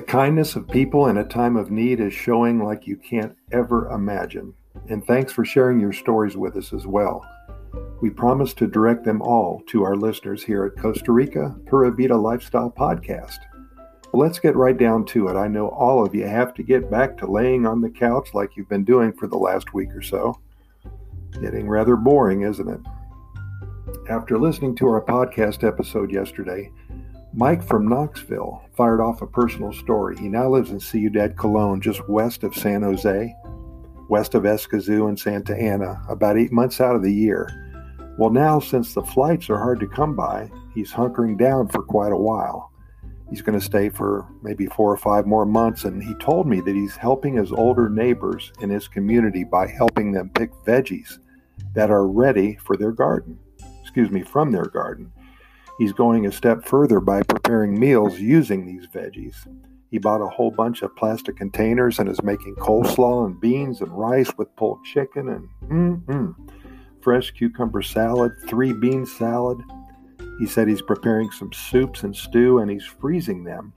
[0.00, 4.52] kindness of people in a time of need is showing like you can't ever imagine.
[4.88, 7.24] And thanks for sharing your stories with us as well.
[8.02, 12.16] We promise to direct them all to our listeners here at Costa Rica Pura Vida
[12.16, 13.38] Lifestyle Podcast.
[14.12, 15.36] Let's get right down to it.
[15.36, 18.56] I know all of you have to get back to laying on the couch like
[18.56, 20.38] you've been doing for the last week or so.
[21.40, 22.80] Getting rather boring, isn't it?
[24.08, 26.70] After listening to our podcast episode yesterday,
[27.38, 30.16] Mike from Knoxville fired off a personal story.
[30.16, 33.36] He now lives in Ciudad Colon, just west of San Jose,
[34.08, 37.46] west of Escazú and Santa Ana, about eight months out of the year.
[38.16, 42.12] Well, now, since the flights are hard to come by, he's hunkering down for quite
[42.12, 42.72] a while.
[43.28, 46.62] He's going to stay for maybe four or five more months, and he told me
[46.62, 51.18] that he's helping his older neighbors in his community by helping them pick veggies
[51.74, 53.38] that are ready for their garden.
[53.82, 55.12] Excuse me, from their garden.
[55.78, 59.34] He's going a step further by preparing meals using these veggies.
[59.90, 63.92] He bought a whole bunch of plastic containers and is making coleslaw and beans and
[63.92, 66.34] rice with pulled chicken and mm-mm,
[67.02, 69.62] fresh cucumber salad, three bean salad.
[70.38, 73.72] He said he's preparing some soups and stew and he's freezing them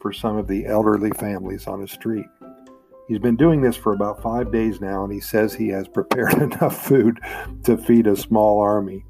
[0.00, 2.26] for some of the elderly families on his street.
[3.08, 6.34] He's been doing this for about five days now, and he says he has prepared
[6.42, 7.20] enough food
[7.64, 9.04] to feed a small army.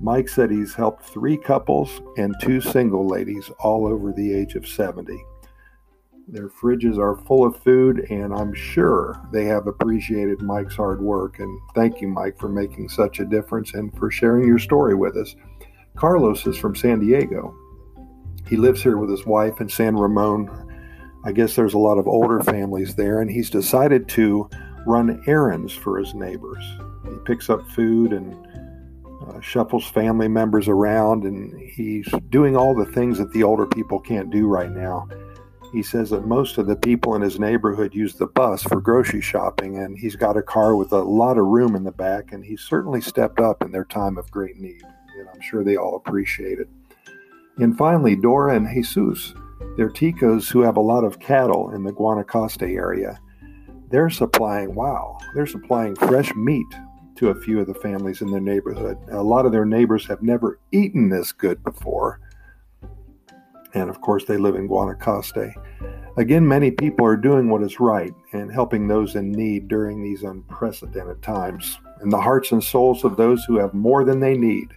[0.00, 4.66] Mike said he's helped three couples and two single ladies all over the age of
[4.66, 5.16] 70.
[6.28, 11.38] Their fridges are full of food, and I'm sure they have appreciated Mike's hard work.
[11.38, 15.16] And thank you, Mike, for making such a difference and for sharing your story with
[15.16, 15.36] us.
[15.94, 17.54] Carlos is from San Diego.
[18.48, 20.50] He lives here with his wife in San Ramon.
[21.24, 24.50] I guess there's a lot of older families there, and he's decided to
[24.84, 26.62] run errands for his neighbors.
[27.04, 28.36] He picks up food and
[29.28, 33.98] uh, shuffles family members around, and he's doing all the things that the older people
[33.98, 35.08] can't do right now.
[35.72, 39.20] He says that most of the people in his neighborhood use the bus for grocery
[39.20, 42.44] shopping, and he's got a car with a lot of room in the back, and
[42.44, 44.82] he's certainly stepped up in their time of great need.
[45.18, 46.68] And I'm sure they all appreciate it.
[47.58, 49.34] And finally, Dora and Jesus.
[49.76, 53.18] They're Ticos who have a lot of cattle in the Guanacaste area.
[53.90, 56.66] They're supplying, wow, they're supplying fresh meat
[57.16, 58.98] to a few of the families in their neighborhood.
[59.10, 62.20] A lot of their neighbors have never eaten this good before.
[63.74, 65.52] And of course, they live in Guanacaste.
[66.16, 70.22] Again, many people are doing what is right and helping those in need during these
[70.22, 71.78] unprecedented times.
[72.00, 74.68] And the hearts and souls of those who have more than they need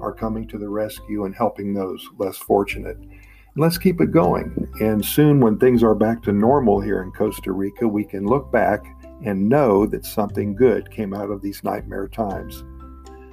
[0.00, 2.98] are coming to the rescue and helping those less fortunate.
[3.56, 4.68] let's keep it going.
[4.80, 8.50] And soon, when things are back to normal here in Costa Rica, we can look
[8.52, 8.84] back
[9.24, 12.64] and know that something good came out of these nightmare times.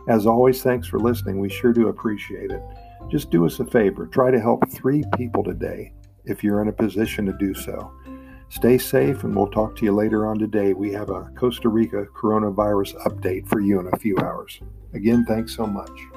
[0.07, 1.39] As always, thanks for listening.
[1.39, 2.61] We sure do appreciate it.
[3.09, 5.93] Just do us a favor try to help three people today
[6.25, 7.91] if you're in a position to do so.
[8.49, 10.73] Stay safe, and we'll talk to you later on today.
[10.73, 14.61] We have a Costa Rica coronavirus update for you in a few hours.
[14.93, 16.14] Again, thanks so much.